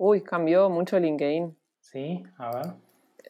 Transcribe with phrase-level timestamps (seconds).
[0.00, 1.58] Uy, cambió mucho LinkedIn.
[1.80, 2.74] Sí, a ver.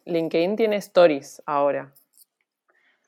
[0.04, 1.94] LinkedIn tiene stories ahora.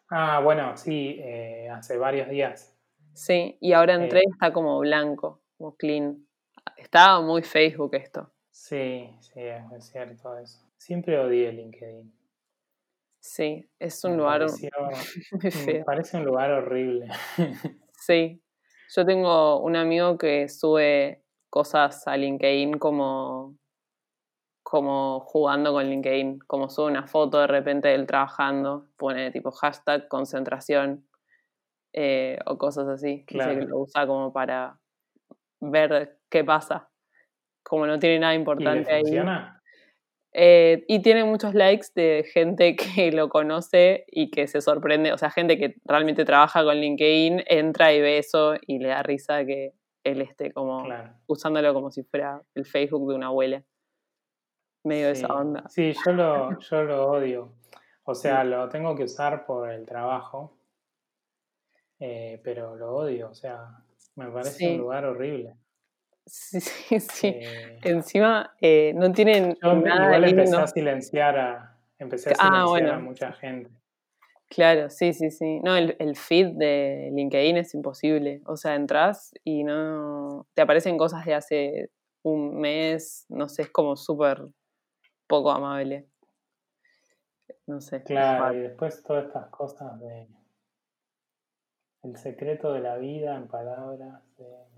[0.08, 2.74] Ah, bueno, sí, eh, hace varios días.
[3.12, 6.26] Sí, y ahora entré y está como blanco, como clean.
[6.78, 8.32] Estaba muy Facebook esto.
[8.50, 10.66] Sí, sí, es cierto eso.
[10.78, 12.10] Siempre odié LinkedIn.
[13.20, 14.40] Sí, es un lugar
[15.32, 15.84] muy feo.
[15.84, 17.08] parece un lugar horrible.
[17.92, 18.42] Sí,
[18.96, 23.56] yo tengo un amigo que sube cosas a LinkedIn como,
[24.62, 29.50] como jugando con LinkedIn, como sube una foto de repente de él trabajando, pone tipo
[29.50, 31.06] hashtag concentración
[31.92, 33.24] eh, o cosas así.
[33.26, 33.58] Claro.
[33.58, 34.78] que lo usa como para
[35.60, 36.88] ver qué pasa.
[37.62, 39.20] Como no tiene nada importante ahí.
[40.32, 45.18] Eh, y tiene muchos likes de gente que lo conoce y que se sorprende, o
[45.18, 49.44] sea, gente que realmente trabaja con LinkedIn, entra y ve eso y le da risa
[49.44, 49.72] que
[50.04, 50.86] él esté como
[51.26, 53.64] usándolo como si fuera el Facebook de una abuela.
[54.84, 55.68] Medio de esa onda.
[55.68, 57.52] Sí, yo lo, yo lo odio.
[58.04, 60.56] O sea, lo tengo que usar por el trabajo,
[61.98, 63.84] eh, pero lo odio, o sea,
[64.16, 65.54] me parece un lugar horrible.
[66.26, 67.26] Sí, sí, sí.
[67.28, 72.66] Eh, Encima eh, no tienen yo nada igual empecé a silenciar a, empecé a, ah,
[72.66, 73.70] silenciar a mucha gente.
[74.50, 75.60] Claro, sí, sí, sí.
[75.60, 78.42] No, el, el, feed de LinkedIn es imposible.
[78.46, 80.48] O sea, entras y no.
[80.54, 81.90] Te aparecen cosas de hace
[82.24, 84.48] un mes, no sé, es como súper
[85.28, 86.08] poco amable.
[87.68, 88.02] No sé.
[88.02, 90.26] Claro, y después todas estas cosas de.
[92.02, 94.20] El secreto de la vida en palabras,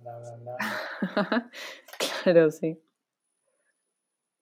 [0.03, 0.57] bla, bla, bla.
[2.25, 2.79] claro, sí.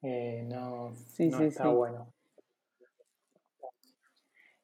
[0.03, 2.13] Eh, no, sí, sí, está bueno.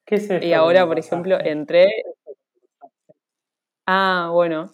[0.06, 1.86] ¿Qué es Y ahora, por ejemplo, entré.
[3.86, 4.70] Ah, bueno.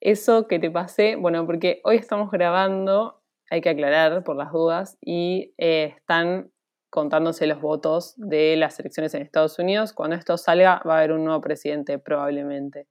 [0.00, 4.98] Eso que te pasé, bueno, porque hoy estamos grabando, hay que aclarar por las dudas,
[5.00, 6.50] y eh, están
[6.90, 9.92] contándose los votos de las elecciones en Estados Unidos.
[9.92, 12.86] Cuando esto salga va a haber un nuevo presidente probablemente.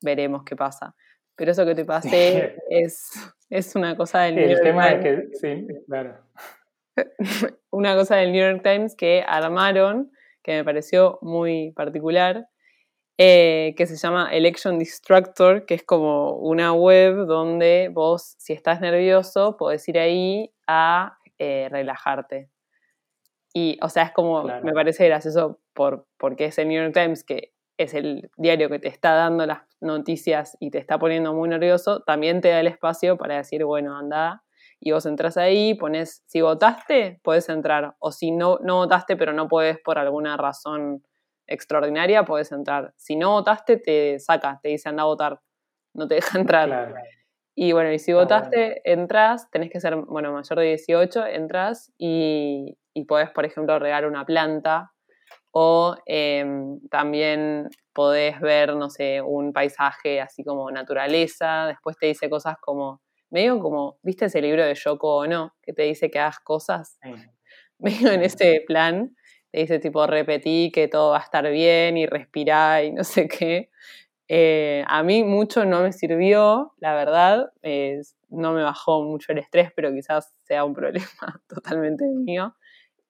[0.00, 0.94] Veremos qué pasa.
[1.36, 3.12] Pero eso que te pasé es,
[3.50, 5.04] es una cosa del New York tema Times.
[5.04, 6.16] que, sí, claro.
[7.70, 10.10] una cosa del New York Times que armaron,
[10.46, 12.46] que me pareció muy particular,
[13.18, 18.80] eh, que se llama Election Destructor, que es como una web donde vos, si estás
[18.80, 22.48] nervioso, podés ir ahí a eh, relajarte.
[23.52, 27.24] Y, o sea, es como, me parece gracioso por, porque es el New York Times,
[27.24, 31.48] que es el diario que te está dando las noticias y te está poniendo muy
[31.48, 34.44] nervioso, también te da el espacio para decir, bueno, anda,
[34.86, 39.32] y vos entras ahí, pones, si votaste, puedes entrar, o si no, no votaste, pero
[39.32, 41.02] no puedes por alguna razón
[41.48, 42.94] extraordinaria, puedes entrar.
[42.96, 45.40] Si no votaste, te saca, te dice anda a votar,
[45.92, 46.94] no te deja entrar.
[47.56, 52.78] Y bueno, y si votaste, entras, tenés que ser, bueno, mayor de 18, entras y,
[52.94, 54.92] y podés, por ejemplo, regar una planta
[55.50, 62.30] o em, también podés ver, no sé, un paisaje así como naturaleza, después te dice
[62.30, 63.00] cosas como,
[63.30, 65.54] medio como, ¿viste ese libro de Yoko o no?
[65.62, 66.98] Que te dice que hagas cosas,
[67.78, 69.16] medio en ese plan,
[69.50, 73.28] te dice tipo, repetí que todo va a estar bien y respirá y no sé
[73.28, 73.70] qué.
[74.28, 77.52] Eh, a mí mucho no me sirvió, la verdad,
[78.28, 82.54] no me bajó mucho el estrés, pero quizás sea un problema totalmente mío.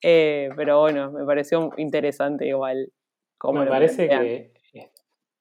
[0.02, 2.92] Eh, pero bueno, me pareció interesante igual.
[3.38, 4.52] Como me parece que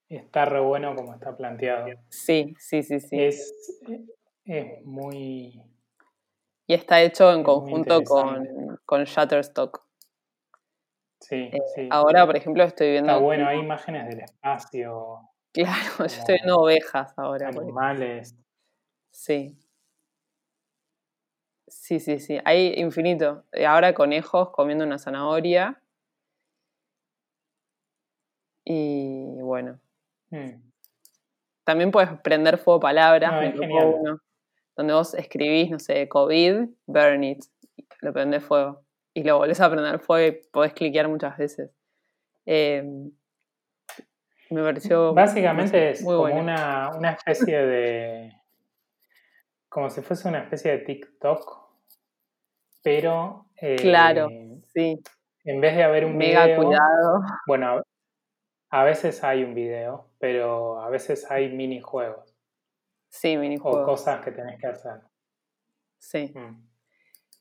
[0.08, 1.88] está re bueno como está planteado.
[2.08, 3.22] Sí, sí, sí, sí.
[3.22, 3.52] Es,
[4.84, 5.62] muy...
[6.68, 9.84] Y está hecho en conjunto con, con Shutterstock.
[11.20, 11.88] Sí, eh, sí.
[11.90, 13.12] Ahora, por ejemplo, estoy viendo...
[13.12, 15.20] Está bueno, hay imágenes del espacio.
[15.56, 17.48] Claro, yo estoy viendo ovejas ahora.
[17.48, 18.36] Animales.
[19.10, 19.58] Sí.
[21.66, 22.38] Sí, sí, sí.
[22.44, 23.44] Hay infinito.
[23.66, 25.80] Ahora conejos comiendo una zanahoria.
[28.66, 29.80] Y bueno.
[30.28, 30.60] Hmm.
[31.64, 33.54] También puedes prender fuego palabras.
[34.76, 37.44] Donde vos escribís, no sé, COVID, burn it.
[38.00, 38.82] Lo prendes fuego.
[39.14, 41.70] Y lo volvés a prender fuego y podés cliquear muchas veces.
[42.44, 43.10] Em,
[44.50, 45.14] me pareció.
[45.14, 48.32] Básicamente es como una, una especie de
[49.76, 51.68] como si fuese una especie de TikTok,
[52.82, 53.44] pero...
[53.76, 54.98] claro, eh, sí.
[55.44, 56.62] En vez de haber un Mega video...
[56.62, 57.20] cuidado.
[57.46, 57.82] Bueno,
[58.70, 62.25] a veces hay un video, pero a veces hay minijuegos.
[63.20, 63.82] Sí, minijuegos.
[63.82, 65.00] O cosas que tenés que hacer.
[65.98, 66.32] Sí.
[66.34, 66.68] Mm.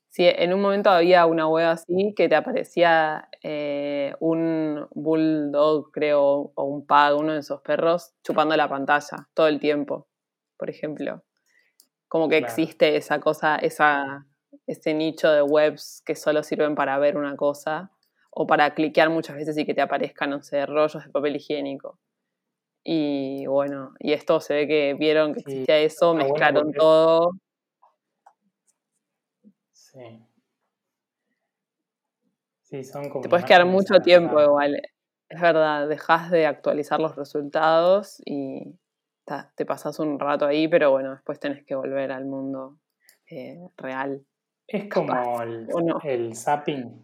[0.10, 6.54] Sí, en un momento había una web así que te aparecía eh, un bulldog, creo,
[6.56, 10.08] o un pug, uno de esos perros, chupando la pantalla todo el tiempo,
[10.56, 11.24] por ejemplo.
[12.08, 14.26] como que existe esa cosa, esa,
[14.68, 17.92] ese nicho de webs que solo sirven para ver una cosa
[18.32, 22.00] o para cliquear muchas veces y que te aparezcan, no sé, rollos de papel higiénico.
[22.88, 27.32] Y bueno, y esto se ve que vieron que existía eso, mezclaron todo.
[29.74, 30.24] Sí.
[32.62, 33.24] Sí, son como.
[33.24, 34.80] Te puedes quedar mucho tiempo igual.
[35.28, 38.78] Es verdad, dejas de actualizar los resultados y
[39.56, 42.78] te pasas un rato ahí, pero bueno, después tenés que volver al mundo
[43.28, 44.24] eh, real.
[44.68, 45.68] Es como el,
[46.04, 47.04] el zapping.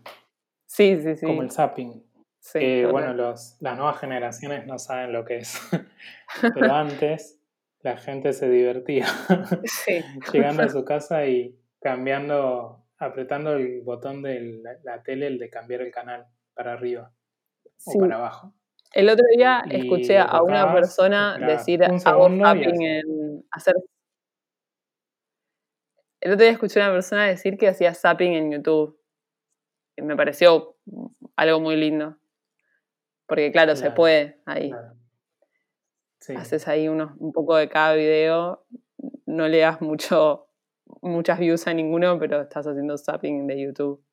[0.68, 1.26] Sí, sí, sí.
[1.26, 2.04] Como el zapping.
[2.42, 5.62] Sí, bueno, los, las nuevas generaciones no saben lo que es.
[6.56, 7.40] Pero antes
[7.82, 9.06] la gente se divertía
[10.34, 15.82] llegando a su casa y cambiando, apretando el botón de la, tele, el de cambiar
[15.82, 17.14] el canal para arriba
[17.86, 18.54] o para abajo.
[18.94, 23.76] El otro día escuché a una persona decir hago zapping en hacer
[26.22, 29.00] el otro día escuché a una persona decir que hacía zapping en YouTube.
[29.98, 30.78] Y me pareció
[31.36, 32.21] algo muy lindo.
[33.32, 34.74] Porque claro, se puede ahí.
[36.36, 38.66] Haces ahí unos, un poco de cada video,
[39.26, 40.50] no le das mucho,
[41.02, 44.04] muchas views a ninguno, pero estás haciendo zapping de YouTube.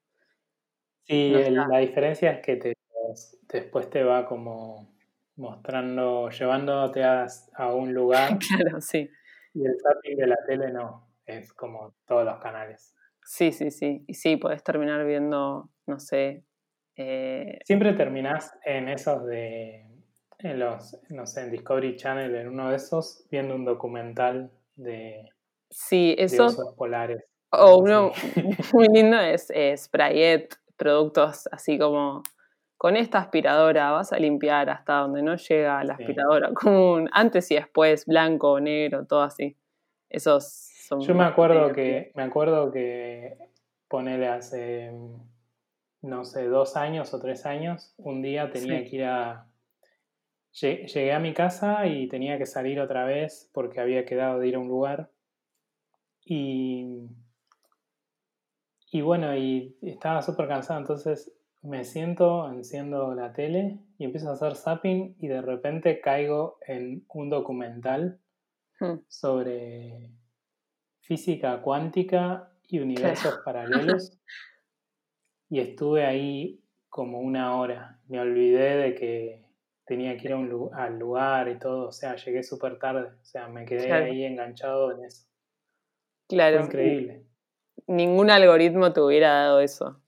[1.03, 2.75] Sí, la diferencia es que te,
[3.53, 4.95] después te va como
[5.35, 8.39] mostrando, llevándote a, a un lugar.
[8.49, 9.11] claro, sí.
[9.53, 12.95] Y el zapping de la tele no es como todos los canales.
[13.25, 14.05] Sí, sí, sí.
[14.07, 16.45] Y sí, podés terminar viendo, no sé.
[16.99, 19.87] Eh, Siempre terminás en esos de.
[20.41, 25.29] En los, no sé, en Discovery Channel, en uno de esos, viendo un documental de.
[25.71, 26.57] Sí, esos.
[26.77, 27.25] polares.
[27.51, 28.13] O uno
[28.75, 32.23] muy lindo es, Sprayet, productos así como
[32.77, 37.55] con esta aspiradora vas a limpiar hasta donde no llega la aspiradora común, antes y
[37.55, 39.57] después, blanco o negro, todo así.
[40.11, 40.69] Esos
[41.01, 43.37] yo me acuerdo que, me acuerdo que
[43.89, 44.91] ponele hace,
[46.03, 49.47] no sé, dos años o tres años, un día tenía que ir a...
[50.53, 54.57] Llegué a mi casa y tenía que salir otra vez porque había quedado de ir
[54.57, 55.11] a un lugar.
[56.25, 57.09] Y,
[58.91, 64.35] y bueno, y estaba súper cansado, entonces me siento, enciendo la tele y empiezo a
[64.35, 68.21] hacer zapping y de repente caigo en un documental
[68.81, 69.01] hmm.
[69.09, 70.11] sobre
[71.01, 74.19] física cuántica y universos paralelos.
[75.51, 78.01] Y estuve ahí como una hora.
[78.09, 79.45] Me olvidé de que
[79.87, 81.89] tenía que ir a un al lugar y todo.
[81.89, 83.09] O sea, llegué súper tarde.
[83.21, 85.27] O sea, me quedé ahí enganchado en eso.
[86.29, 86.59] Claro.
[86.59, 87.25] Fue increíble.
[87.87, 90.03] Ningún algoritmo te hubiera dado eso.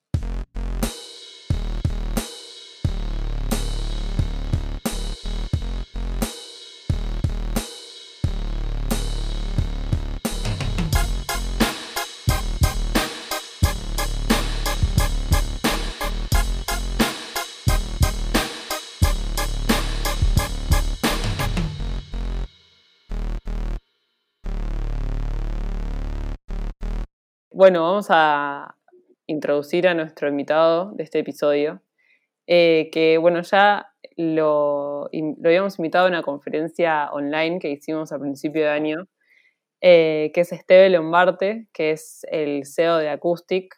[27.60, 28.74] Bueno, vamos a
[29.26, 31.82] introducir a nuestro invitado de este episodio,
[32.46, 35.10] eh, que bueno, ya lo,
[35.44, 39.08] habíamos invitado a una conferencia online que hicimos a principio de año,
[39.82, 43.76] eh, que es Esteve Lombarte, que es el CEO de Acoustic.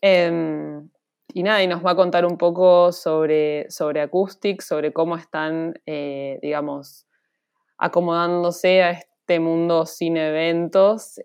[0.00, 0.90] Em,
[1.32, 5.80] y nada, y nos va a contar un poco sobre, sobre Acoustic, sobre cómo están,
[5.86, 7.06] eh, digamos,
[7.78, 11.20] acomodándose a este mundo sin eventos.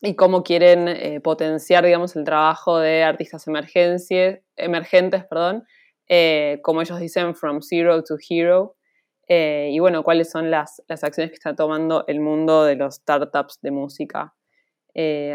[0.00, 5.64] Y cómo quieren eh, potenciar, digamos, el trabajo de artistas emergentes, perdón,
[6.08, 8.76] eh, como ellos dicen, from zero to hero.
[9.26, 12.96] Eh, y bueno, cuáles son las, las, acciones que está tomando el mundo de los
[12.96, 14.34] startups de música.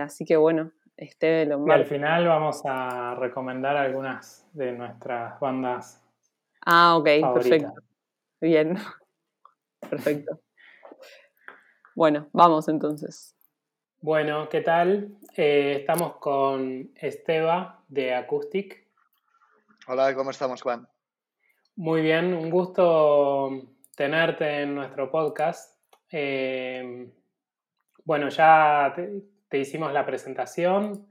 [0.01, 6.01] así que bueno, este Y al final vamos a recomendar algunas de nuestras bandas.
[6.65, 7.73] Ah, ok, perfecto.
[8.39, 8.77] Bien,
[9.89, 10.39] perfecto.
[11.95, 13.35] Bueno, vamos entonces.
[14.03, 15.15] Bueno, ¿qué tal?
[15.37, 18.85] Eh, estamos con Esteba de Acoustic.
[19.87, 20.85] Hola, ¿cómo estamos, Juan?
[21.77, 23.49] Muy bien, un gusto
[23.95, 25.79] tenerte en nuestro podcast.
[26.11, 27.13] Eh,
[28.03, 31.07] bueno, ya te, hicimos la presentación,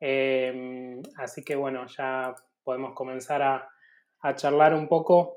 [0.00, 3.68] eh, así que bueno, ya podemos comenzar a,
[4.20, 5.36] a charlar un poco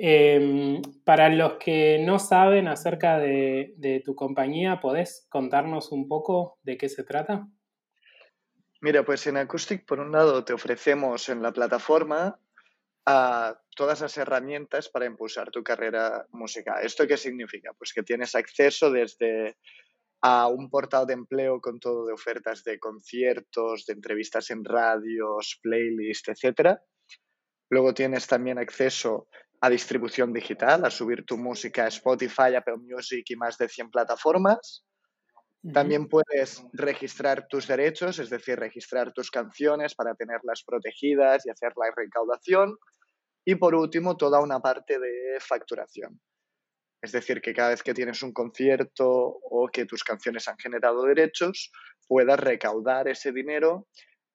[0.00, 6.76] Em, para los que no saben acerca de, tu compañía, ¿podés contarnos un poco de
[6.76, 7.48] qué se trata?
[8.80, 12.38] Mira, pues en Acoustic, por un lado, te ofrecemos en la plataforma
[13.06, 16.76] a todas las herramientas para impulsar tu carrera musical.
[16.84, 17.72] ¿Esto qué significa?
[17.76, 19.56] Pues que tienes acceso desde
[20.20, 25.58] a un portal de empleo con todo de ofertas de conciertos, de entrevistas en radios,
[25.60, 26.78] playlists, etc.
[27.70, 29.28] Luego tienes también acceso
[29.60, 33.90] a distribución digital, a subir tu música a Spotify, Apple Music y más de 100
[33.90, 34.84] plataformas.
[35.72, 41.72] También puedes registrar tus derechos, es decir, registrar tus canciones para tenerlas protegidas y hacer
[41.76, 42.76] la recaudación.
[43.44, 46.20] Y por último, toda una parte de facturación.
[47.02, 51.04] Es decir, que cada vez que tienes un concierto o que tus canciones han generado
[51.04, 51.72] derechos,
[52.06, 53.88] puedas recaudar ese dinero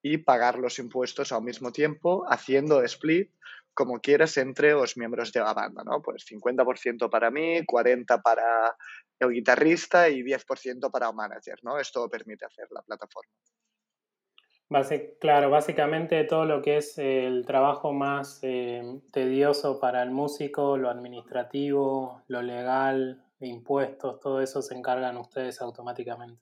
[0.04, 3.32] y pagar los impuestos al mismo tiempo, haciendo split
[3.74, 6.02] como quieras entre los miembros de la banda, ¿no?
[6.02, 8.76] Pues 50% para mí, 40% para
[9.20, 11.80] el guitarrista y 10% para el manager, ¿no?
[11.80, 13.32] Esto permite hacer la plataforma.
[15.20, 20.90] claro, básicamente todo lo que es el trabajo más eh, tedioso para el músico, lo
[20.90, 26.42] administrativo, lo legal, impuestos, todo eso se encargan ustedes automáticamente.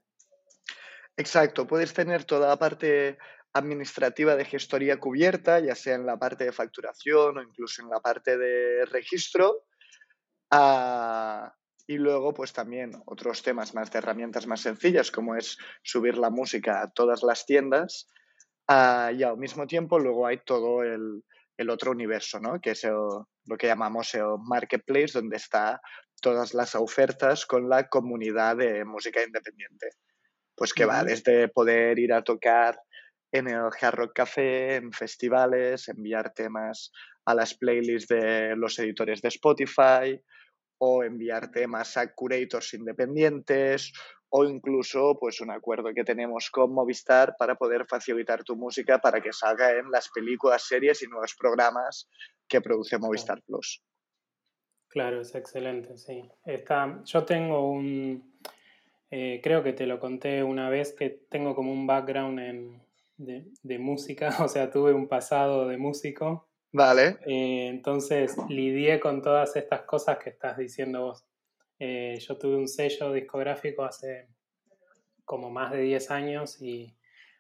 [1.18, 3.18] Exacto, puedes tener toda la parte
[3.54, 8.00] administrativa de gestoría cubierta, ya sea en la parte de facturación o incluso en la
[8.00, 9.66] parte de registro.
[10.50, 11.54] Ah,
[11.88, 16.30] y luego, pues también otros temas más de herramientas más sencillas, como es subir la
[16.30, 18.08] música a todas las tiendas.
[18.68, 21.24] Ah, y al mismo tiempo, luego hay todo el,
[21.70, 22.60] otro universo, ¿no?
[22.60, 25.80] que es lo que llamamos el marketplace, donde está
[26.20, 29.90] todas las ofertas con la comunidad de música independiente.
[30.56, 32.80] Pues que va desde poder ir a tocar
[33.32, 36.92] en el Hard Rock Café, en festivales, enviar temas
[37.26, 40.22] a las playlists de los editores de Spotify
[40.80, 43.94] o enviar temas a curators independientes
[44.30, 49.22] o incluso pues un acuerdo que tenemos con Movistar para poder facilitar tu música para
[49.22, 52.10] que salga en las películas, series y nuevos programas
[52.48, 53.84] que produce Movistar Plus.
[54.88, 56.30] Claro, es excelente, sí.
[56.46, 58.40] Está, yo tengo un,
[59.10, 62.82] eh, creo que te lo conté una vez, que tengo como un background en,
[63.26, 66.48] de, música, o sea, tuve un pasado de músico.
[66.74, 67.18] Vale.
[67.26, 71.26] Eh, entonces lidié con todas estas cosas que estás diciendo vos.
[71.80, 74.28] Eh, yo tuve un sello discográfico hace
[75.26, 76.96] como más de 10 años y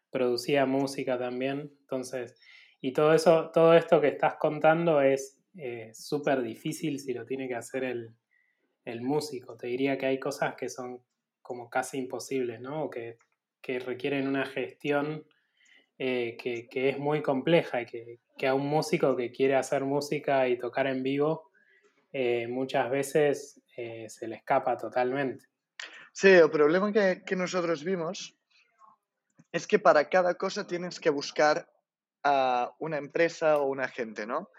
[0.09, 1.71] producía música también.
[1.81, 2.35] Entonces,
[2.81, 7.47] y todo eso, todo esto que estás contando es eh, súper difícil si lo tiene
[7.47, 8.15] que hacer el,
[8.85, 9.55] el, músico.
[9.55, 11.01] Te diría que hay cosas que son
[11.41, 12.85] como casi imposibles, ¿no?
[12.85, 13.17] O que,
[13.61, 15.25] que requieren una gestión
[16.03, 20.57] eh, que, es muy compleja y que, a un músico que quiere hacer música y
[20.57, 21.51] tocar en vivo
[22.11, 25.45] eh, muchas veces eh, se le escapa totalmente.
[26.11, 28.35] Sí, el problema que, que, nosotros vimos
[29.51, 31.71] es que para cada cosa tienes que buscar
[32.23, 34.49] a una empresa o un agente, ¿no?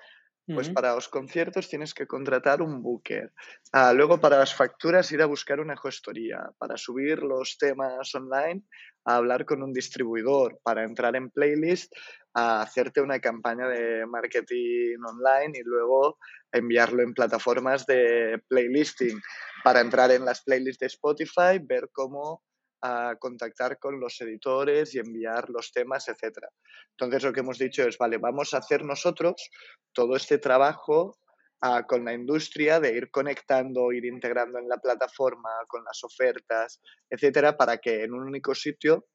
[0.46, 3.32] Pues para los conciertos tienes que contratar un booker.
[3.72, 6.50] Ah, luego para las facturas ir a buscar una gestoría.
[6.58, 8.62] Para subir los temas online,
[9.04, 10.58] a hablar con un distribuidor.
[10.62, 11.94] Para entrar en playlist,
[12.34, 16.18] a hacerte una campaña de marketing online y luego
[16.50, 19.20] enviarlo en plataformas de playlisting.
[19.64, 22.42] Para entrar en las playlists de Spotify, ver cómo
[22.82, 26.46] a contactar con los editores y enviar los temas, etc.
[26.90, 29.50] Entonces lo que hemos dicho es, vale, vamos a hacer nosotros
[29.92, 31.16] todo este trabajo
[31.60, 36.80] ah, con la industria de ir conectando, ir integrando en la plataforma, con las ofertas,
[37.08, 39.06] etcétera, para que en un único sitio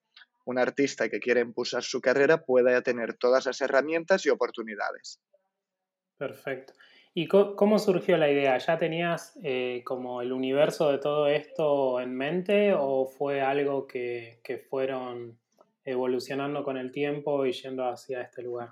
[0.45, 5.19] un artista que quiera impulsar su carrera pueda tener todas las herramientas y oportunidades.
[6.17, 6.73] Perfecto.
[7.19, 8.59] ¿Y cómo surgió la idea?
[8.59, 14.39] ¿Ya tenías eh, como el universo de todo esto en mente o fue algo que,
[14.69, 15.39] fueron
[15.83, 18.69] evolucionando con el tiempo y yendo hacia este lugar?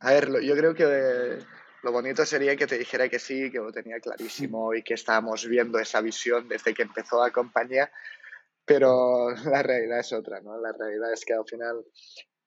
[0.00, 1.38] A ver, yo creo que
[1.84, 5.46] lo bonito sería que te dijera que sí, que lo tenía clarísimo y que estábamos
[5.46, 7.92] viendo esa visión desde que empezó la compañía,
[8.64, 10.60] pero la realidad es otra, ¿no?
[10.60, 11.84] La realidad es que al final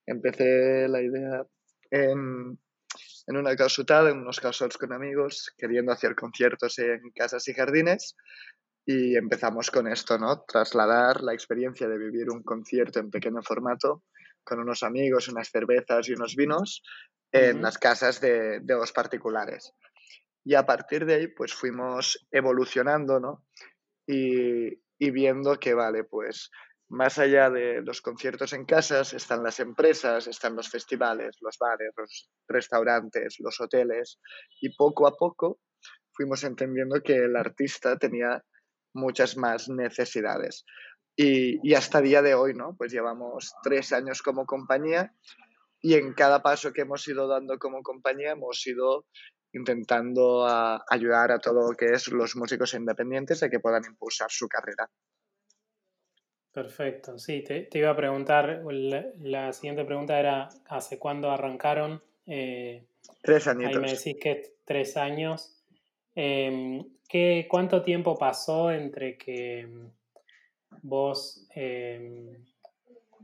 [0.05, 1.47] empecé la idea
[1.89, 2.59] en
[3.29, 8.15] en una casutada, en unos casos con amigos, queriendo hacer conciertos en casas y jardines.
[8.88, 10.41] Y empezamos con esto, ¿no?
[10.48, 14.03] Trasladar la experiencia de vivir un concierto en pequeño formato
[14.43, 16.81] con unos amigos, unas cervezas y unos vinos
[17.31, 19.75] en las casas de, de, los particulares.
[20.43, 23.45] Y a partir de ahí, pues fuimos evolucionando, ¿no?
[24.07, 26.50] Y, y viendo que, vale, pues
[26.89, 31.91] más allá de los conciertos en casas, están las empresas, están los festivales, los bares,
[31.96, 34.19] los restaurantes, los hoteles,
[34.60, 35.60] y poco a poco
[36.12, 38.43] fuimos entendiendo que el artista tenía
[38.93, 40.65] muchas más necesidades.
[41.15, 42.75] Y, hasta día de hoy, ¿no?
[42.77, 45.13] Pues llevamos tres años como compañía
[45.81, 49.05] y en cada paso que hemos ido dando como compañía hemos ido
[49.51, 50.48] intentando
[50.89, 54.89] ayudar a todo lo que es los músicos independientes a que puedan impulsar su carrera.
[56.51, 58.63] Perfecto, sí, te, iba a preguntar,
[59.19, 62.01] la, siguiente pregunta era, ¿hace cuándo arrancaron?
[62.25, 62.83] Eh,
[63.21, 63.75] tres añitos.
[63.75, 65.55] Ahí me decís que tres años.
[66.15, 69.67] Em, ¿qué, ¿Cuánto tiempo pasó entre que
[70.81, 72.45] vos, em,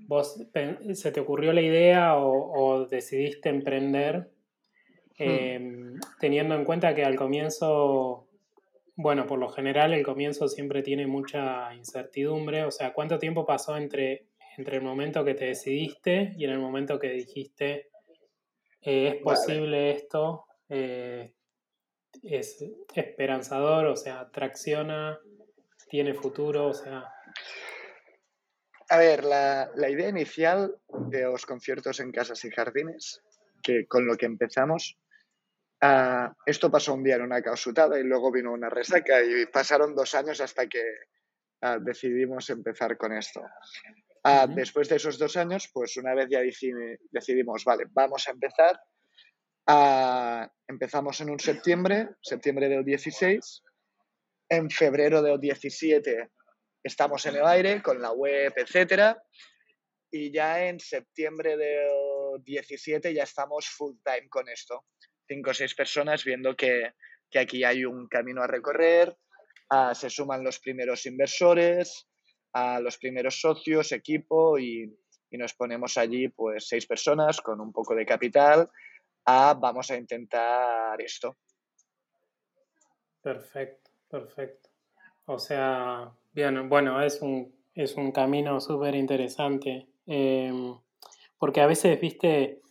[0.08, 0.40] vos
[0.94, 4.30] se te ocurrió la idea o, decidiste emprender,
[5.18, 5.24] hmm.
[5.24, 8.25] em, teniendo en cuenta que al comienzo
[8.96, 13.76] bueno, por lo general el comienzo siempre tiene mucha incertidumbre, o sea, ¿cuánto tiempo pasó
[13.76, 17.90] entre, entre el momento que te decidiste y en el momento que dijiste,
[18.82, 21.34] eh, es posible esto, eh,
[22.24, 25.20] es esperanzador, o sea, tracciona,
[25.90, 27.12] tiene futuro, o sea...
[28.88, 30.76] A ver, la, la idea inicial
[31.10, 33.24] de los conciertos en casas y jardines,
[33.62, 34.98] que con lo que empezamos,
[35.88, 39.94] Ah, esto pasó un día en una causutada y luego vino una resaca y pasaron
[39.94, 40.82] dos años hasta que
[41.62, 43.44] ah, decidimos empezar con esto.
[44.24, 46.40] Ah, después de esos dos años, pues una vez ya
[47.12, 48.80] decidimos, vale, vamos a empezar.
[50.68, 53.64] empezamos en un septiembre, septiembre del 16.
[54.50, 56.32] En febrero del 17
[56.82, 59.22] estamos en el aire con la web, etcétera.
[60.10, 64.84] Y ya en septiembre del 17 ya estamos full time con esto
[65.28, 66.94] cinco o seis personas viendo que,
[67.36, 69.18] aquí hay un camino a recorrer,
[69.94, 72.08] se suman los primeros inversores,
[72.54, 74.92] a los primeros socios, equipo y,
[75.32, 78.70] nos ponemos allí pues seis personas con un poco de capital
[79.26, 81.36] a vamos a intentar esto.
[83.22, 84.70] Perfecto, perfecto.
[85.26, 89.88] O sea, bien, bueno, es un, es un camino súper interesante.
[90.08, 90.74] Em,
[91.38, 92.62] porque a veces, viste,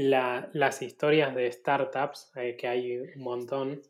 [0.00, 3.82] em, las historias de startups, eh, que hay un montón,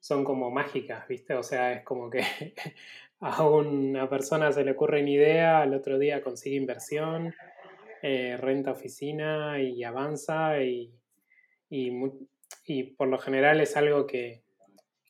[0.00, 1.34] son como mágicas, ¿viste?
[1.34, 2.22] O sea, es como que
[3.20, 7.32] a una persona se le ocurre una idea, al otro día consigue inversión,
[8.02, 10.92] eh, renta oficina y avanza y,
[11.70, 14.42] y, por lo general es algo que,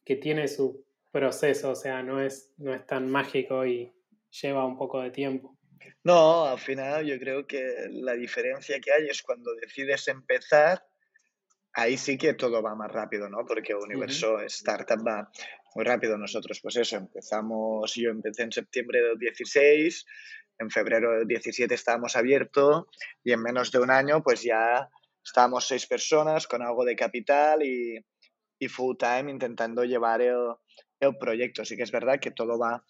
[0.04, 3.94] que, tiene su proceso, o sea, no es, no es tan mágico y
[4.42, 5.56] lleva un poco de tiempo.
[6.04, 10.84] No, al final yo creo que la diferencia que hay es cuando decides empezar,
[11.74, 13.44] ahí sí que todo va más rápido, ¿no?
[13.46, 15.30] Porque universo startup va
[15.74, 16.18] muy rápido.
[16.18, 20.06] Nosotros, pues eso, empezamos, yo empecé en septiembre del 16,
[20.58, 22.84] en febrero del 17 estábamos abiertos
[23.24, 24.88] y en menos de un año, pues ya
[25.24, 28.04] estábamos seis personas con algo de capital y,
[28.58, 30.54] y full time intentando llevar el,
[31.00, 31.64] el proyecto.
[31.64, 32.84] Sí que es verdad que todo va,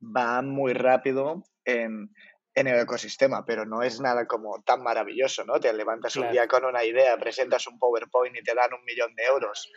[0.00, 2.10] va muy rápido en,
[2.54, 5.60] el ecosistema, pero no es nada como tan maravilloso, ¿no?
[5.60, 9.14] Te levantas un día con una idea, presentas un PowerPoint y te dan un millón
[9.14, 9.70] de euros.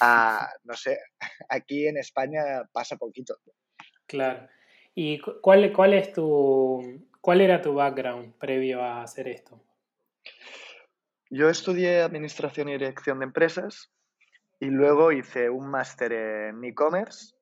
[0.00, 0.98] Ah, no sé,
[1.48, 3.36] aquí en España pasa poquito.
[4.06, 4.46] Claro.
[4.94, 9.64] ¿Y cuál, cuál es tu, cuál era tu background previo a hacer esto?
[11.30, 13.90] Yo estudié Administración y Dirección de Empresas
[14.60, 17.37] y luego hice un máster en e-commerce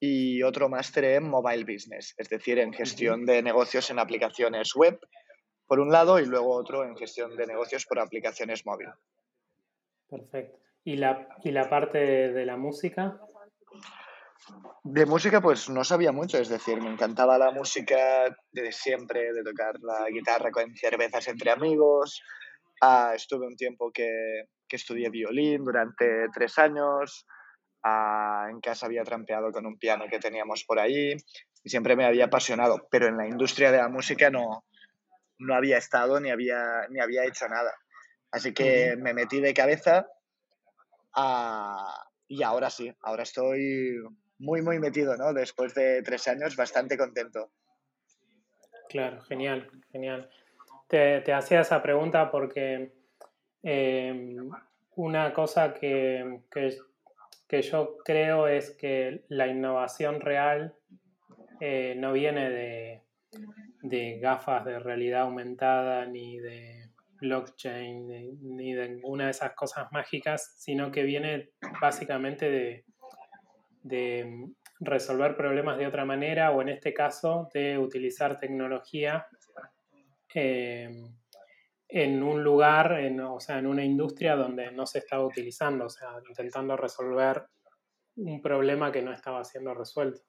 [0.00, 5.00] y otro máster en mobile business, es decir, en gestión de negocios en aplicaciones web,
[5.66, 8.88] por un lado, y luego otro en gestión de negocios por aplicaciones móvil.
[10.08, 10.58] Perfecto.
[10.84, 13.20] ¿Y la, y la parte de, la música?
[14.84, 19.42] De música, pues no sabía mucho, es decir, me encantaba la música de siempre, de
[19.42, 22.22] tocar la guitarra con cervezas entre amigos.
[22.80, 27.26] Ah, estuve un tiempo que, que estudié violín durante tres años
[28.50, 31.16] en casa había trampeado con un piano que teníamos por ahí
[31.64, 34.64] y siempre me había apasionado, pero en la industria de la música no,
[35.38, 37.72] no había estado ni había, ni había hecho nada.
[38.30, 40.06] Así que me metí de cabeza
[42.28, 43.98] y ahora sí, ahora estoy
[44.38, 45.32] muy, muy metido, ¿no?
[45.32, 47.50] Después de tres años, bastante contento.
[48.88, 50.30] Claro, genial, genial.
[50.86, 52.92] Te, te hacía esa pregunta porque
[53.62, 54.36] eh,
[54.96, 56.78] una cosa que, que,
[57.48, 60.74] que yo creo es que la innovación real
[61.60, 68.06] eh, no viene de, gafas de realidad aumentada ni de blockchain
[68.56, 72.84] ni, de ninguna de esas cosas mágicas, sino que viene básicamente de,
[74.80, 79.26] resolver problemas de otra manera o en este caso de utilizar tecnología
[80.34, 80.88] eh,
[81.88, 85.90] en un lugar, en, o sea, en una industria donde no se estaba utilizando, o
[85.90, 87.46] sea, intentando resolver
[88.16, 90.20] un problema que no estaba siendo resuelto.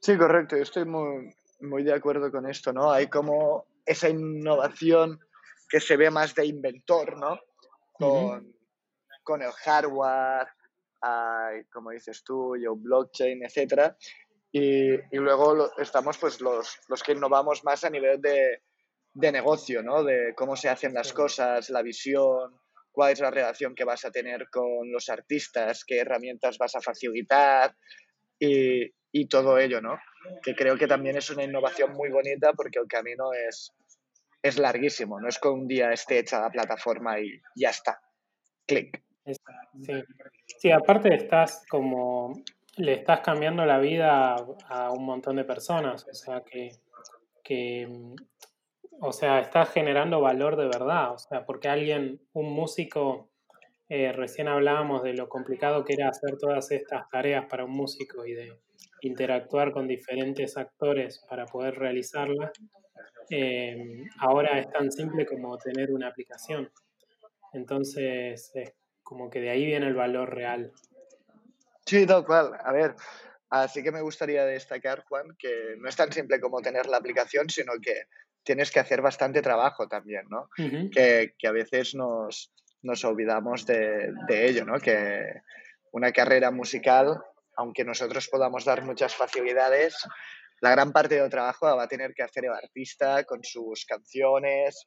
[0.00, 2.92] Sí, correcto, yo estoy muy, muy de acuerdo con esto, ¿no?
[2.92, 5.18] Hay como esa innovación
[5.68, 7.40] que se ve más de inventor, ¿no?
[7.92, 8.54] Con,
[9.24, 10.46] con el hardware,
[11.72, 13.96] como dices tú, yo blockchain, etcétera.
[14.52, 18.62] Y, y luego estamos pues los, los, que innovamos más a nivel de,
[19.16, 20.04] de negocio, ¿no?
[20.04, 22.54] De cómo se hacen las cosas, la visión,
[22.92, 26.82] cuál es la relación que vas a tener con los artistas, qué herramientas vas a
[26.82, 27.74] facilitar
[28.38, 29.98] y, y todo ello, ¿no?
[30.42, 33.72] Que creo que también es una innovación muy bonita porque el camino es,
[34.42, 37.98] es larguísimo, no es que un día esté hecha la plataforma y ya está.
[38.66, 39.02] Clic.
[39.82, 39.92] Sí.
[40.58, 42.32] sí, aparte estás como,
[42.76, 44.36] le estás cambiando la vida
[44.68, 46.68] a un montón de personas, o sea que,
[47.42, 47.88] que
[49.00, 53.30] o sea, estás generando valor de verdad, o sea, porque alguien, un músico,
[53.88, 58.26] eh, recién hablábamos de lo complicado que era hacer todas estas tareas para un músico
[58.26, 58.58] y de
[59.02, 62.50] interactuar con diferentes actores para poder realizarlas.
[63.30, 66.70] Eh, ahora es tan simple como tener una aplicación.
[67.52, 70.72] Entonces, es como que de ahí viene el valor real.
[71.84, 72.52] Sí, tal cual.
[72.64, 72.94] A ver,
[73.50, 77.48] así que me gustaría destacar, Juan, que no es tan simple como tener la aplicación,
[77.48, 78.02] sino que
[78.46, 80.48] tienes que hacer bastante trabajo también, ¿no?
[80.56, 84.78] que, que, a veces nos, nos olvidamos de, de, ello, ¿no?
[84.78, 85.42] Que
[85.90, 87.20] una carrera musical,
[87.56, 89.96] aunque nosotros podamos dar muchas facilidades,
[90.60, 94.86] la gran parte del trabajo va a tener que hacer el artista con sus canciones,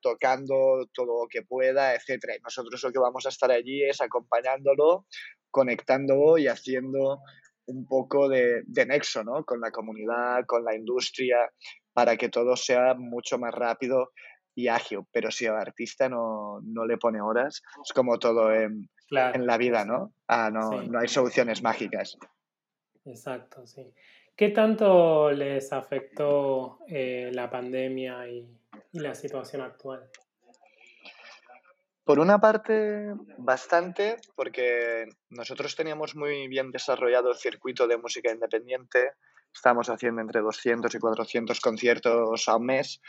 [0.00, 2.38] tocando todo lo que pueda, etc.
[2.38, 5.06] Y nosotros lo que vamos a estar allí es acompañándolo,
[5.50, 7.20] conectándolo y haciendo
[7.66, 9.44] un poco de, de nexo ¿no?
[9.44, 11.50] con la comunidad, con la industria,
[11.96, 14.12] para que todo sea mucho más rápido
[14.54, 15.00] y ágil.
[15.10, 19.56] Pero si el artista no, no le pone horas, es como todo en, en la
[19.56, 20.12] vida, ¿no?
[20.28, 22.18] Ah, no, no hay soluciones mágicas.
[23.06, 23.94] Exacto, sí.
[24.36, 28.46] ¿Qué tanto les afectó eh, la pandemia y,
[28.92, 30.06] y, la situación actual?
[32.04, 39.12] Por una parte, bastante, porque nosotros teníamos muy bien desarrollado el circuito de música independiente.
[39.56, 43.00] Estamos haciendo entre 200 y 400 conciertos al mes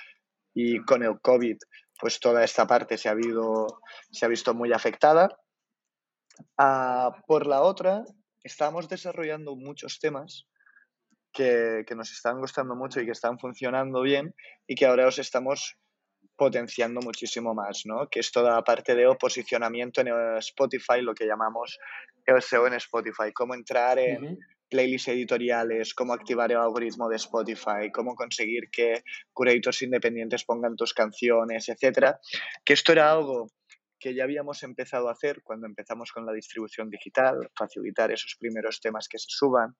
[0.54, 1.58] y con el COVID,
[2.00, 3.82] pues toda esta parte se ha, habido,
[4.12, 5.38] se ha visto muy afectada.
[6.58, 8.06] Ah, por la otra,
[8.44, 10.48] estamos desarrollando muchos temas
[11.34, 14.34] que, que, nos están gustando mucho y que están funcionando bien
[14.66, 15.78] y que ahora os estamos
[16.38, 18.08] potenciando muchísimo más, ¿no?
[18.10, 21.78] Que es toda la parte de posicionamiento en Spotify, lo que llamamos
[22.26, 27.92] el SEO en Spotify, cómo entrar en playlists editoriales, cómo activar el algoritmo de Spotify,
[27.94, 29.04] cómo conseguir que
[29.34, 32.20] curators independientes pongan tus canciones, etcétera.
[32.64, 33.48] Que esto era algo
[34.00, 38.80] que ya habíamos empezado a hacer cuando empezamos con la distribución digital, facilitar esos primeros
[38.80, 39.76] temas que se suban,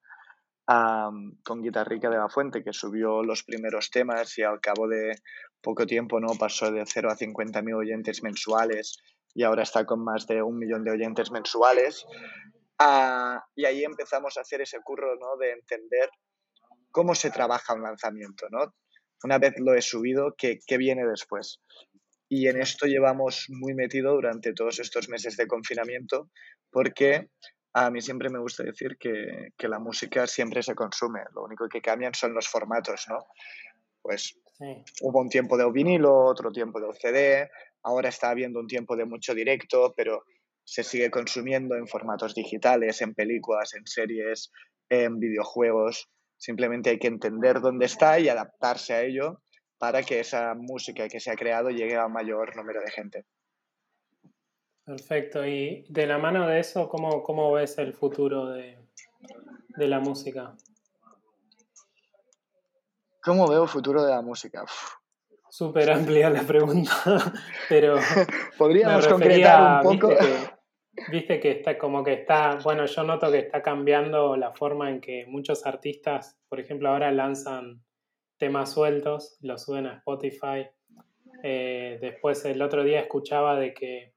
[1.44, 5.16] con Guitarrica de la Fuente, que subió los primeros temas y al cabo de
[5.62, 8.98] poco tiempo no pasó de 0 a 50.000 oyentes mensuales
[9.34, 12.06] y ahora está con más de un millón de oyentes mensuales.
[12.78, 15.36] Ah, y ahí empezamos a hacer ese curro ¿no?
[15.36, 16.10] de entender
[16.90, 18.46] cómo se trabaja un lanzamiento.
[18.50, 18.74] ¿no?
[19.24, 21.60] Una vez lo he subido, ¿qué, ¿qué viene después?
[22.28, 26.30] Y en esto llevamos muy metido durante todos estos meses de confinamiento
[26.70, 27.30] porque
[27.72, 31.68] a mí siempre me gusta decir que, que, la música siempre se consume, lo único
[31.68, 33.18] que cambian son los formatos, ¿no?
[34.02, 34.38] Pues
[35.02, 37.50] hubo un tiempo de vinilo, otro tiempo de CD,
[37.82, 40.24] ahora está habiendo un tiempo de mucho directo, pero
[40.68, 44.52] se sigue consumiendo en formatos digitales, en películas, en series,
[44.90, 46.10] en videojuegos.
[46.36, 49.40] Simplemente hay que entender dónde está y adaptarse a ello
[49.78, 53.24] para que esa música que se ha creado llegue a mayor número de gente.
[54.84, 55.46] Perfecto.
[55.46, 58.78] Y de la mano de eso, ¿cómo, cómo ves el futuro de,
[59.74, 60.54] de, la música?
[63.22, 64.66] ¿Cómo veo el futuro de la música?
[65.48, 66.92] Súper amplia la pregunta,
[67.70, 67.96] pero...
[68.58, 70.14] Podríamos concretar un poco.
[71.10, 75.00] Viste que, está como que está, bueno, yo noto que está cambiando la forma en
[75.00, 77.82] que muchos artistas, por ejemplo, ahora lanzan
[78.38, 80.66] temas sueltos, los suben a Spotify.
[81.42, 84.12] Eh, después el otro día escuchaba de que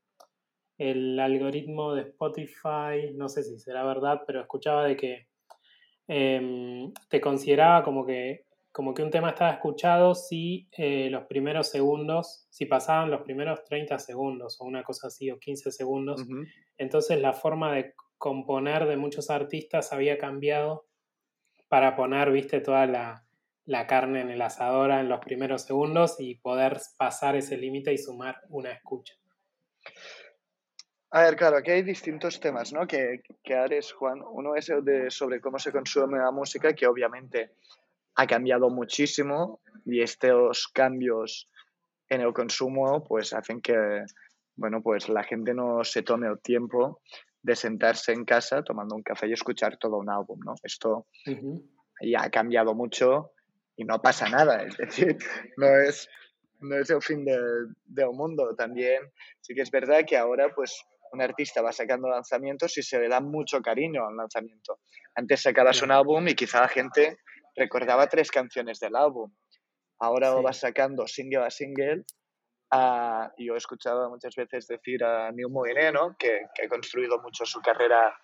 [0.78, 5.28] el algoritmo de Spotify, no sé si será verdad, pero escuchaba de que
[6.08, 11.67] em, te consideraba como que, como que un tema estaba escuchado si eh, los primeros
[11.67, 16.25] segundos, si pasaban los primeros 30 segundos o una cosa así, o 15 segundos.
[16.77, 20.86] Entonces la forma de componer de muchos artistas había cambiado
[21.67, 23.25] para poner, viste, toda la,
[23.65, 27.97] la carne en el asador en los primeros segundos y poder pasar ese límite y
[27.97, 29.15] sumar una escucha.
[31.13, 32.88] A ver, claro, aquí hay distintos temas, ¿no?
[32.88, 34.21] Que, que Ares, Juan.
[34.31, 37.51] Uno es el de sobre cómo se consume la música, que obviamente
[38.15, 41.50] ha cambiado muchísimo y estos cambios
[42.10, 44.04] en el consumo pues hacen que,
[44.56, 47.02] bueno, pues la gente no se tome el tiempo
[47.41, 50.54] de sentarse en casa tomando un café y escuchar todo un álbum, ¿no?
[50.62, 51.08] Esto
[52.02, 53.32] ya ha cambiado mucho
[53.76, 55.17] y no pasa nada, es decir,
[55.58, 56.08] no es,
[56.60, 58.54] no es el fin del, del mundo.
[58.56, 59.02] También
[59.39, 63.10] sí que es verdad que ahora pues un artista va sacando lanzamientos y se le
[63.10, 64.80] da mucho cariño al lanzamiento.
[65.15, 67.17] Antes sacabas un álbum y quizá la gente
[67.56, 69.34] recordaba tres canciones del álbum.
[70.00, 72.04] Ahora lo vas sacando single a single.
[73.38, 77.46] y yo he escuchado muchas veces decir a Neil Molinero, que, que ha construido mucho
[77.46, 78.16] su carrera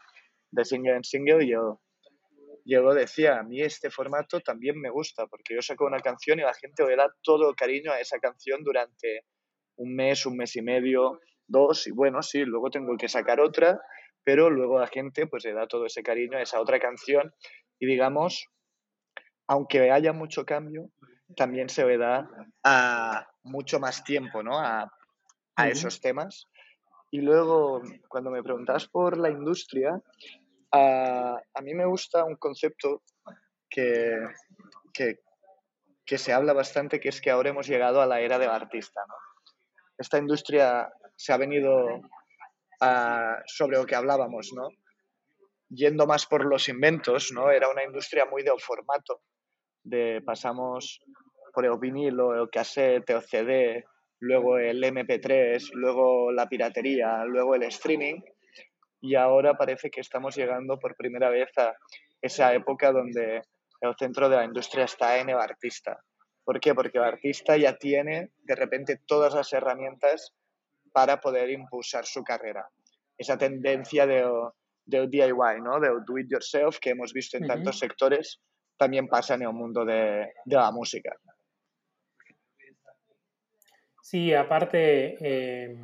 [0.52, 1.82] de single en single, y yo,
[2.66, 6.40] yo lo decía, a mí este formato también me gusta, porque yo saco una canción
[6.40, 9.26] y la gente le da todo el cariño a esa canción durante
[9.78, 13.80] un mes, un mes y medio, dos, y bueno, sí, luego tengo que sacar otra,
[14.24, 17.34] pero luego la gente pues le da todo ese cariño a esa otra canción
[17.80, 18.48] y digamos,
[19.48, 20.90] aunque haya mucho cambio,
[21.36, 22.30] también se le da
[22.64, 24.60] a mucho más tiempo ¿no?
[24.60, 24.92] a,
[25.70, 26.48] esos temas.
[27.10, 30.00] Y luego, cuando me preguntas por la industria,
[30.72, 33.02] a, mí me gusta un concepto
[33.70, 34.20] que,
[34.94, 35.20] que,
[36.06, 39.02] que, se habla bastante, que es que ahora hemos llegado a la era del artista.
[39.08, 39.16] ¿no?
[39.98, 42.02] Esta industria se ha venido
[43.48, 44.70] sobre lo que hablábamos, ¿no?
[45.70, 47.50] Yendo más por los inventos, ¿no?
[47.50, 49.22] Era una industria muy de formato,
[49.88, 51.00] de pasamos
[51.54, 53.86] por el vinilo, el cassette, el CD,
[54.20, 58.22] luego el MP3, luego la piratería, luego el streaming,
[59.02, 61.76] y ahora parece que estamos llegando por primera vez a
[62.22, 63.42] esa época donde
[63.82, 66.00] el centro de la industria está en el artista.
[66.44, 66.74] ¿Por qué?
[66.74, 70.34] Porque el artista ya tiene de repente todas las herramientas
[70.92, 72.68] para poder impulsar su carrera.
[73.18, 74.32] Esa tendencia del,
[74.86, 75.80] DIY, ¿no?
[75.80, 78.42] del do it yourself que hemos visto en tantos sectores,
[78.78, 81.16] también pasa en el mundo de, la música.
[84.02, 85.76] Sí, aparte, eh,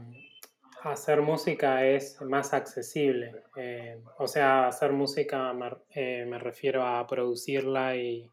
[0.83, 3.43] hacer música es más accesible.
[3.55, 8.31] Eh, o sea, hacer música me, eh, me, refiero a producirla y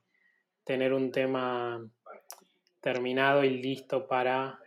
[0.62, 1.84] tener un tema
[2.80, 4.60] terminado y listo para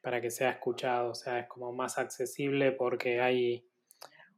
[0.00, 3.66] para que sea escuchado, o sea, es como más accesible porque hay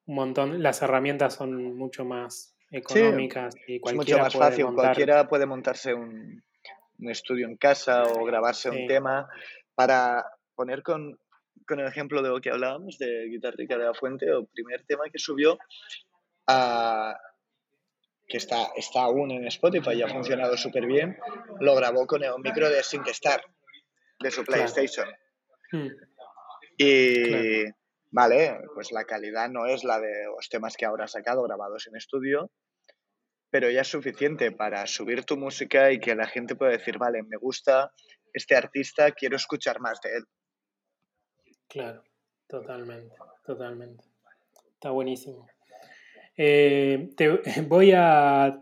[0.07, 5.29] un montón, las herramientas son mucho más económicas y cualquiera es mucho más fácil, cualquiera
[5.29, 6.43] puede montarse un,
[7.01, 9.29] estudio en casa o grabarse un tema
[9.75, 11.19] para poner con,
[11.67, 15.05] con, el ejemplo de lo que hablábamos de Guitarrica de la Fuente, el primer tema
[15.13, 15.59] que subió
[16.47, 17.17] a
[18.29, 21.19] que está, está aún en Spotify y ha funcionado súper bien,
[21.61, 23.43] lo grabó con el micro de SyncStar
[24.21, 25.07] de su PlayStation.
[25.71, 25.89] Hmm.
[26.79, 27.65] Y
[28.11, 31.87] vale, pues la calidad no es la de los temas que ahora ha sacado grabados
[31.89, 32.51] en estudio,
[33.53, 37.23] pero ya es suficiente para subir tu música y que la gente pueda decir, vale,
[37.23, 37.93] me gusta
[38.33, 40.25] este artista, quiero escuchar más de él.
[41.69, 42.03] Claro,
[42.49, 44.05] totalmente, totalmente.
[44.73, 45.47] Está buenísimo.
[46.35, 47.29] Eh, te,
[47.69, 48.59] voy a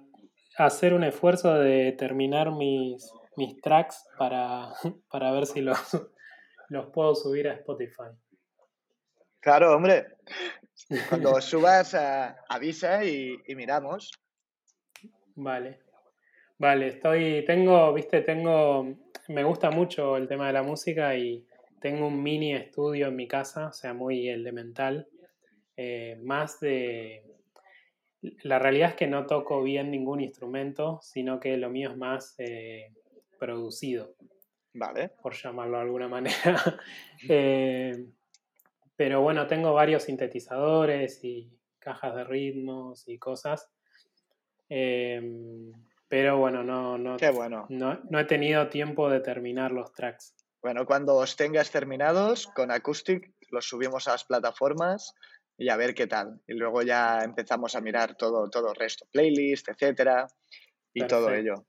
[0.58, 4.72] hacer un esfuerzo de terminar mis, mis tracks para,
[5.08, 5.78] para ver si los,
[6.68, 8.10] los puedo subir a Spotify.
[9.38, 10.16] Claro, hombre.
[11.08, 11.94] Cuando subas,
[12.48, 14.10] avisa y, miramos.
[15.36, 15.80] Vale.
[16.58, 18.96] Vale, estoy, tengo, viste, tengo,
[19.28, 21.46] me gusta mucho el tema de la música y
[21.80, 25.08] tengo un mini estudio en mi casa, o sea, muy elemental.
[25.76, 27.24] Eh, más de,
[28.42, 32.34] la realidad es que no toco bien ningún instrumento, sino que lo mío es más
[32.38, 32.92] eh,
[33.38, 34.14] producido.
[34.74, 35.10] Vale.
[35.22, 36.80] Por llamarlo de alguna manera.
[37.28, 38.06] Eh,
[38.96, 43.70] pero bueno, tengo varios sintetizadores y cajas de ritmos y cosas.
[44.70, 45.72] Em,
[46.08, 47.66] pero bueno no, no, bueno.
[47.68, 50.34] no, he tenido tiempo de terminar los tracks.
[50.62, 55.14] Bueno, cuando os tengas terminados con Acoustic, los subimos a las plataformas
[55.58, 56.40] y a ver qué tal.
[56.46, 60.26] Y luego ya empezamos a mirar todo, todo el resto, playlist, etcétera,
[60.94, 61.66] y todo ello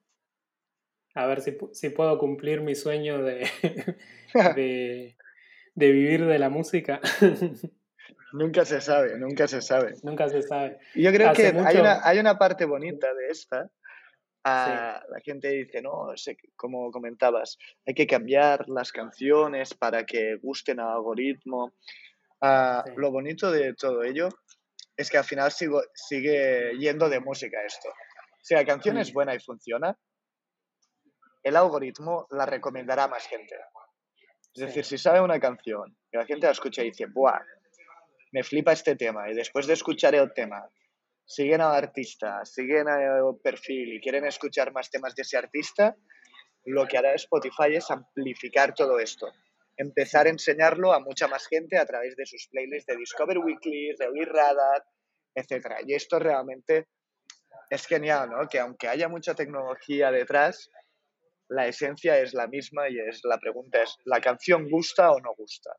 [1.13, 3.47] a ver si, si puedo cumplir mi sueño de,
[4.55, 5.15] de,
[5.75, 7.01] vivir de la música.
[8.33, 9.93] Nunca se sabe, nunca se sabe.
[10.03, 10.79] Nunca se sabe.
[10.95, 13.69] Yo creo que hay, una, hay una parte bonita de esta.
[14.43, 20.37] Ah, la gente dice, no, sé, como comentabas, hay que cambiar las canciones para que
[20.41, 21.73] gusten al algoritmo.
[22.41, 24.29] Ah, lo bonito de todo ello
[24.97, 27.89] es que al final sigo, sigue yendo de música esto.
[28.41, 29.95] Si la canción es buena y funciona,
[31.43, 33.55] el algoritmo la recomendará a más gente.
[34.53, 37.39] Es decir, si sabe una canción y la gente la escucha y dice, ¡buah!
[38.31, 40.69] Me flipa este tema y después de escuchar el tema
[41.25, 45.95] siguen al artista, siguen al perfil y quieren escuchar más temas de ese artista,
[46.65, 49.31] lo que hará Spotify es amplificar todo esto.
[49.77, 53.95] empezar a enseñarlo a mucha más gente a través de sus playlists de Discover Weekly,
[53.97, 54.83] Release Radar,
[55.33, 55.81] etc.
[55.87, 56.87] Y esto realmente
[57.69, 58.47] es genial, ¿no?
[58.47, 60.69] Que aunque haya mucha tecnología detrás,
[61.47, 65.33] la esencia es la misma y es la pregunta es, ¿la canción gusta o no
[65.35, 65.71] gusta?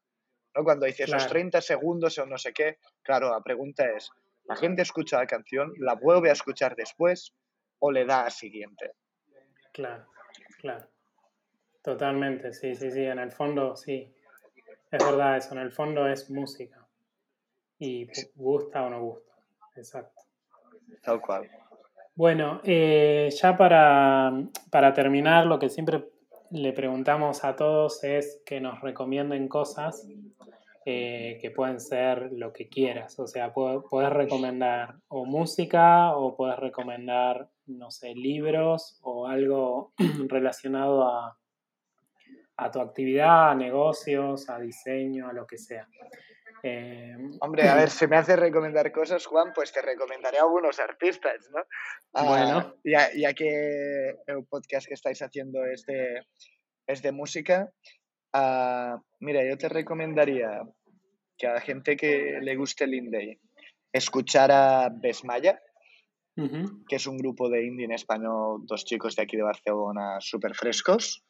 [0.54, 0.64] ¿No?
[0.64, 4.10] Cuando dices esos 30 segundos o no sé qué, claro, la pregunta es,
[4.44, 7.34] ¿la gente escucha la canción, la vuelve a escuchar después
[7.78, 8.92] o le da a siguiente?
[9.72, 10.06] Claro,
[10.58, 10.88] claro.
[11.82, 14.14] Totalmente, sí, sí, sí, en el fondo sí.
[14.90, 16.86] Es verdad eso, en el fondo es música.
[17.78, 19.32] Y gusta o no gusta.
[19.74, 20.22] Exacto.
[21.02, 21.50] Tal cual.
[22.14, 24.32] Bueno, eh, ya para,
[24.70, 26.10] para, terminar, lo que siempre
[26.50, 30.06] le preguntamos a todos es que nos recomienden cosas
[30.84, 33.18] eh, que pueden ser lo que quieras.
[33.18, 39.92] O sea, puedes recomendar o música o puedes recomendar, no sé, libros o algo
[40.28, 41.38] relacionado a,
[42.56, 45.86] a tu actividad, a negocios, a diseño, a lo que sea.
[46.62, 50.78] Eh, Hombre, a ver, si me hace recomendar cosas, Juan, pues te recomendaré a algunos
[50.78, 51.62] artistas, ¿no?
[52.12, 52.76] Ah, bueno.
[52.84, 56.22] ya, que el podcast que estáis haciendo es de,
[56.86, 57.72] es de música,
[58.34, 60.62] uh, mira, yo te recomendaría
[61.36, 63.40] que a la gente que le guste el indie
[63.92, 65.60] escuchara Besmaya,
[66.34, 70.54] que es un grupo de indie en español, dos chicos de aquí de Barcelona súper
[70.54, 71.22] frescos.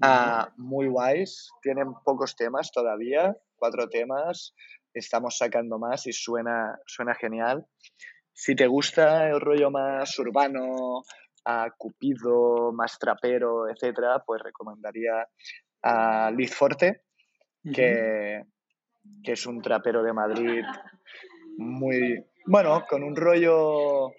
[0.00, 4.54] Ah, muy guays, tienen pocos temas todavía, cuatro temas,
[4.92, 7.66] estamos sacando más y suena, suena genial.
[8.32, 11.04] Si te gusta el rollo más urbano,
[11.44, 15.28] a Cupido, más trapero, etcétera, pues recomendaría
[15.84, 17.02] a Liz Forte,
[17.62, 18.42] que,
[19.22, 20.64] que es un trapero de Madrid
[21.58, 24.12] muy, bueno, con un rollo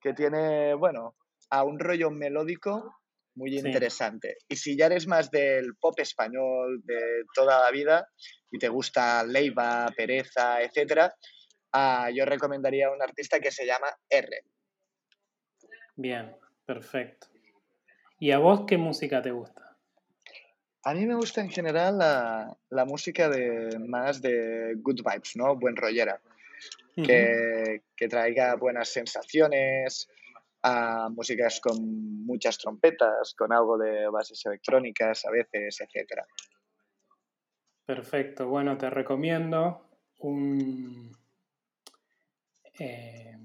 [0.00, 1.16] que tiene, bueno,
[1.50, 2.96] a un rollo melódico
[3.34, 4.38] muy interesante.
[4.48, 8.08] Y si ya eres más del pop español de toda la vida
[8.50, 11.12] y te gusta Leiva, Pereza, etc.,
[11.72, 14.44] ah, yo recomendaría un artista que se llama R.
[15.96, 17.28] Bien, perfecto.
[18.18, 19.69] ¿Y a vos qué música te gusta?
[20.82, 25.56] A mí me gusta en general la, música de más de good vibes, ¿no?
[25.56, 26.20] Buen rollera.
[26.94, 30.08] que, que, traiga buenas sensaciones,
[30.62, 36.22] a músicas con muchas trompetas, con algo de bases electrónicas a veces, etc.
[37.86, 39.86] Perfecto, bueno, te recomiendo
[40.18, 41.10] un...
[42.78, 43.36] Eh,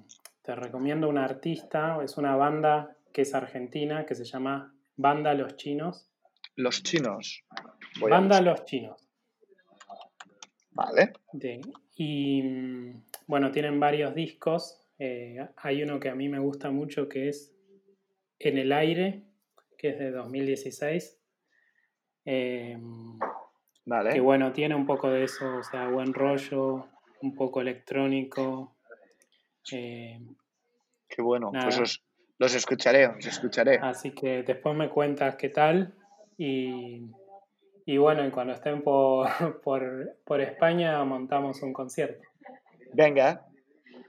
[0.42, 5.56] te recomiendo un artista, es una banda que es argentina, que se llama Banda Los
[5.58, 6.10] Chinos.
[6.56, 7.44] Los Chinos.
[8.00, 9.10] banda Los Chinos.
[10.72, 11.14] Vale.
[11.96, 12.42] Y
[13.28, 17.52] bueno, tienen varios discos eh, hay uno que a mí me gusta mucho que es
[18.40, 19.24] En el aire,
[19.78, 21.18] que es de 2016.
[22.26, 23.18] Em,
[23.86, 24.14] vale.
[24.14, 26.88] Que bueno, tiene un poco de eso, o sea, buen rollo,
[27.22, 28.76] un poco electrónico.
[29.72, 30.36] Em,
[31.08, 32.02] Qué bueno, pues
[32.38, 33.80] los, escucharé, los escucharé.
[33.82, 35.96] Así que después me cuentas qué tal
[36.38, 37.10] y,
[37.86, 39.28] y bueno, y cuando estén por,
[39.64, 42.28] por, por España montamos un concierto.
[42.94, 43.46] Venga,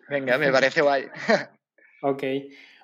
[0.09, 1.07] Venga, me parece guay.
[2.03, 2.23] ok.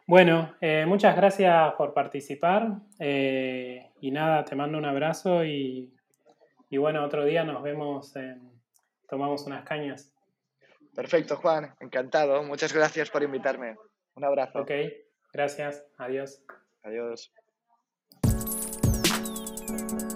[0.06, 2.68] Bueno, eh, muchas gracias por participar.
[2.98, 5.92] Eh, y nada, te mando un abrazo y,
[6.68, 8.50] y, bueno, otro día nos vemos, en,
[9.08, 10.12] tomamos unas cañas.
[10.94, 12.42] Perfecto, Juan, encantado.
[12.42, 13.76] Muchas gracias por invitarme.
[14.16, 14.60] Un abrazo.
[14.60, 14.70] Ok,
[15.32, 15.86] gracias.
[15.96, 16.42] Adiós.
[16.82, 17.32] Adiós.
[19.72, 20.11] Thank you.